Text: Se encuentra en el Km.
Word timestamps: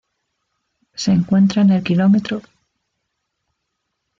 Se 0.95 1.11
encuentra 1.11 1.61
en 1.61 1.69
el 1.69 1.83
Km. 1.83 2.41